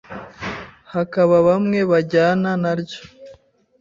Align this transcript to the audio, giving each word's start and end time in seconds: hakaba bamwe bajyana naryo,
hakaba 0.93 1.35
bamwe 1.47 1.79
bajyana 1.91 2.49
naryo, 2.63 3.01